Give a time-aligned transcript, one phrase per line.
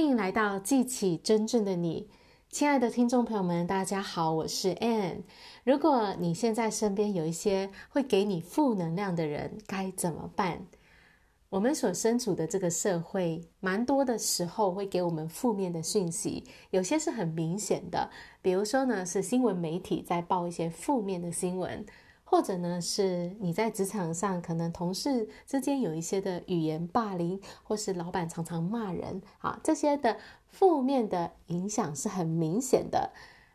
[0.00, 2.08] 欢迎来到记起真正的你，
[2.48, 5.24] 亲爱的听众朋友们，大家好，我是 Ann。
[5.62, 10.64] 如果你现在身边有一些会给你负能量的人，该怎么办？
[11.50, 18.08] 我们所身处的这个社会，蛮多的时候会给我们负面的讯息，有些是很明显的，
[18.40, 21.84] 比如说呢，是新闻媒体在报一些负面的新闻，
[22.30, 33.10] 或者呢，是你在职场上可能同事之间有一些的语言霸凌，或是老板常常骂人，啊，这些的负面的影响是很明显的。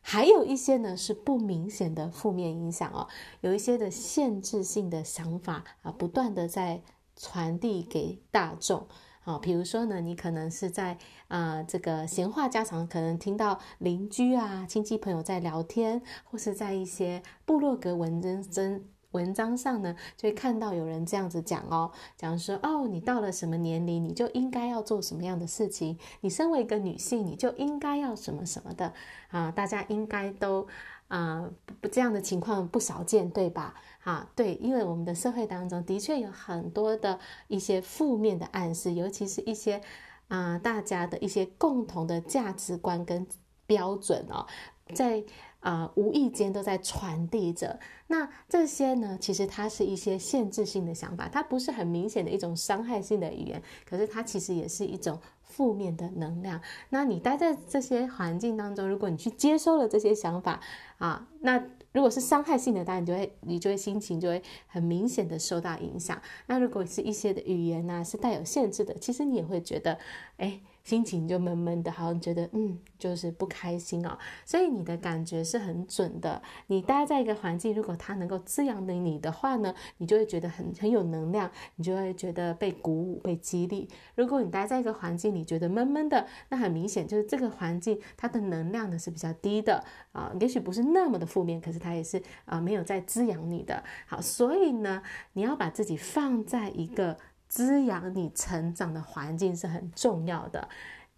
[0.00, 3.08] 还有一些呢是不明显的负面影响哦，
[3.40, 6.82] 有一些的限制性的想法啊，不断的在。
[7.22, 8.86] 传递给大众，
[9.22, 10.92] 好，比如说呢，你可能是在
[11.28, 28.94] 啊、呃、这个闲话家常，可能听到邻居啊、亲戚朋友在聊天，或是在一些部落格文章文章上呢，就会看到有人这样子讲哦，讲说哦，你到了什么年龄，你就应该要做什么样的事情，你身为一个女性，你就应该要什么什么的
[29.28, 30.66] 啊，大家应该都。
[31.10, 33.74] 啊、呃，不这样的情况不少见，对吧？
[33.98, 39.82] 哈，对，因为我们的社会当中的确有很多的一些负面的暗示，尤其是一些
[40.28, 43.26] 啊、大家的一些共同的价值观跟
[43.66, 44.46] 标准哦，
[44.94, 45.24] 在
[45.58, 47.80] 啊、无意间都在传递着。
[48.06, 55.20] 那这些呢，其实它是一些限制性的想法，它不是很明显的一种伤害性的语言，可是它其实也是一种。
[55.50, 60.60] 负面的能量，那你待在这些环境当中，如果你去接收了这些想法
[60.98, 61.62] 啊，那
[61.92, 66.22] 如果是伤害性的，当然你就会你就会心情就会很明显的受到影响。
[66.46, 69.98] 那如果是一些的语言呢、是带有限制的，其实你也会觉得，
[70.36, 70.60] 哎。
[70.82, 74.18] 心情就闷闷的，好像觉得嗯，就是不开心哦。
[74.44, 76.42] 所以你的感觉是很准的。
[76.66, 83.88] 你待在一个环境，如果它能够滋养你你的话呢，你就会觉得很很有能量，你就会觉得被鼓舞、被激励。
[84.14, 93.84] 如果你待在一个环境，你觉得闷闷的，那很明显就是这个环境它的能量呢是比较低的啊，也许不是那么的负面，可是它也是啊没有在滋养你的。
[94.06, 95.02] 好，所以呢，
[95.34, 97.18] 你要把自己放在一个。
[97.50, 100.68] 滋养你成长的环境是很重要的，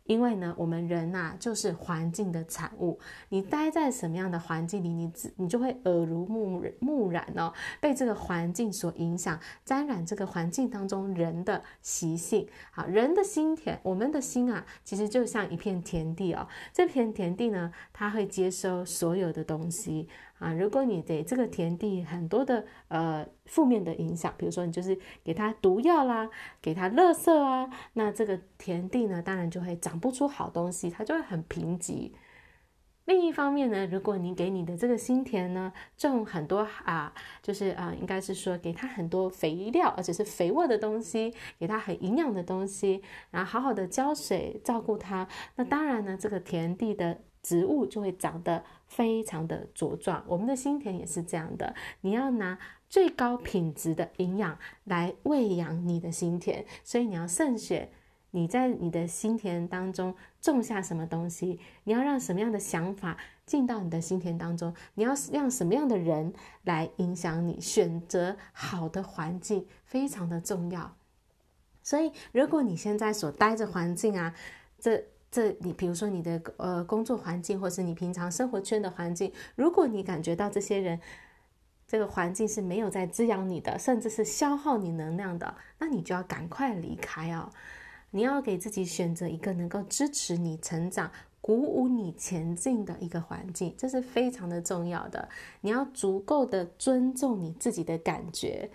[0.04, 2.98] 因为呢，我们人呐、啊、就是环境的产物。
[3.28, 12.48] 你待在什么样的环境里，你你就会耳濡目目染哦，被这个环境所影响，沾染这个环境当中人的习性。
[12.70, 16.48] 好，人的心田，我们的心啊，其实就像一片田地哦。
[16.72, 20.08] 这片田地呢，它会接收所有的东西。
[20.42, 26.28] 啊，如果你给这个田地很多的呃负面的影响，比如说你就是给它毒药啦，
[26.60, 32.10] 给它垃圾啊，那这个田地呢，当然就会长不出好东西，它就会很贫瘠。
[33.04, 43.00] 另一方面呢，如果你给你的这个心田呢种很多啊，就是啊，应该是说给它很多肥料，而且是肥沃的东西，给它很营养的东西，
[43.30, 47.20] 然后好好的浇水照顾它，那当然呢，这个田地的。
[47.42, 51.74] 植物就会长得非常的茁壮，我们的心田也是这样的。
[52.02, 52.56] 你要拿
[52.88, 57.90] 最高品质的营养来喂养你的心田，所以你要慎选
[58.30, 66.32] 你在你的心田当中种下什么东西，你要让什么样的想法进到你的心田当中，你要让什么样的人
[66.62, 70.96] 来影响你，选择好的环境非常的重要。
[71.82, 74.34] 所以，如果你现在所待的环境啊，
[74.78, 75.06] 这。
[75.32, 81.00] 这你比如说你的呃工作环境，或是你平常生活圈的环境，如果你感觉到这些人
[81.88, 87.50] 这个环境是没有在滋养你的，甚至是消耗你能量的，那你就要赶快离开哦。
[88.10, 91.10] 你要给自己选择一个能够支持你成长、
[91.40, 95.30] 鼓舞你前进的一个环境，这是非常的重要的。
[95.62, 98.70] 你要足够的尊重你自己的感觉，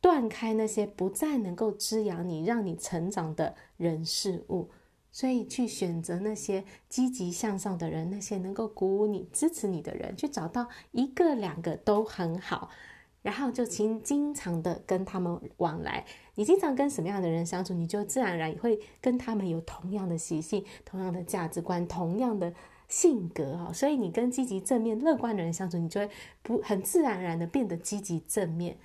[0.00, 4.70] 断开那些不再能够滋养你、让你成长的人事物。
[5.12, 12.70] 所以，去选择那些积极向上的人，那些能够鼓舞你、支持你的人，去找到一个、两个都很好，
[13.20, 16.06] 然后就请经常的跟他们往来。
[16.34, 22.54] 你经常跟什么样的人相处，你就自然而然也会跟他们有同样的习性、同样的价值观、同样的
[22.88, 23.70] 性格啊。
[23.70, 26.10] 所以，你跟积极正面、乐观的人相处，你就会
[26.42, 28.78] 不很自然而然的变得积极正面。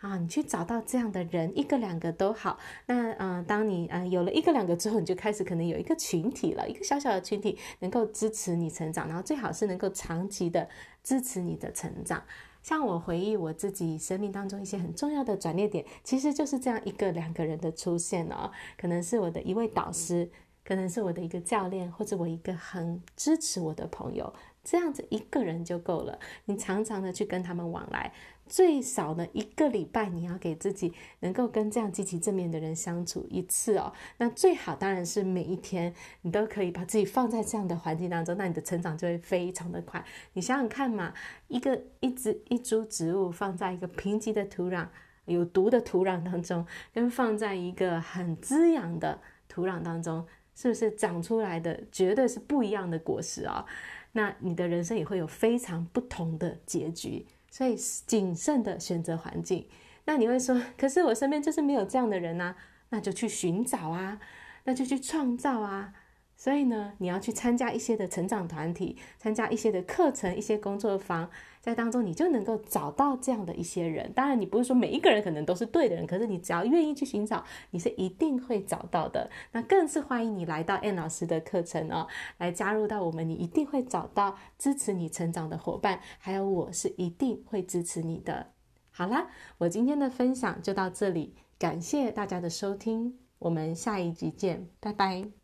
[0.00, 2.58] 啊，你去找到这样的人，一个两个都好。
[2.86, 10.66] 那嗯、当你嗯、有了一个两个之后，你就开始可能有一个群体了，一个小小的群体能够支持你成长，然后最好是能够长期的
[11.02, 12.22] 支持你的成长。
[12.62, 20.30] 像我回忆我自己生命当中一些很重要的转捩点，其实就是这样一个两个人的出现哦，可能是我的一位导师，
[20.64, 24.32] 可能是我的一个教练，或者我一个很支持我的朋友，
[24.64, 26.18] 这样子一个人就够了。
[26.46, 28.10] 你常常的去跟他们往来。
[28.50, 33.92] 最少呢一个礼拜，你要给自己能够跟这样积极正面的人相处一次哦。
[34.18, 40.04] 那最好当然是每一天你都可以把自己放在这样的环境当中，那你的成长就会非常的快。
[40.32, 41.14] 你想想看嘛，
[41.46, 44.88] 一个一植一株植物放在一个贫瘠的土壤、
[45.26, 50.26] 有毒的土壤当中，跟放在一个很滋养的土壤当中，
[50.56, 53.66] 是不是长出来的绝对是不一样的果实啊、哦？
[54.12, 57.24] 那你的人生也会有非常不同的结局。
[57.50, 59.66] 所以谨慎的选择环境，
[60.04, 62.56] 那你会说， 可是我身边就是没有这样的人啊，
[62.90, 64.20] 那就去寻找啊，
[64.64, 65.92] 那就去创造啊。
[66.36, 74.10] 所以呢，你要去参加一些的成长团体，参加一些的课程，一些工作坊，在当中你就能够找到这样的一些人。
[74.14, 79.30] 当然，你不是说每一个人可能都是对的人，可是你只要愿意去寻找，你是一定会找到的。
[79.52, 82.08] 那更是欢迎你来到 Ann 老师的课程哦，
[82.38, 88.46] 来加入到我们，你一定会找到支持你成长的伙伴，还有我是一定会支持你的。
[88.90, 89.28] 好啦，
[89.58, 95.39] 我今天的分享就到这里，感谢大家的收听，我们下一集见，拜拜。